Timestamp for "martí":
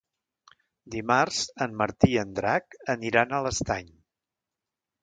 1.83-2.09